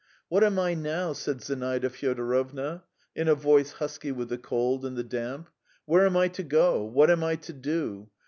[0.29, 2.81] "What am I now?" said Zinaida Fyodorovna,
[3.15, 5.47] in a voice husky with the cold and the damp.
[5.85, 6.83] "Where am I to go?
[6.83, 8.09] What am I to do?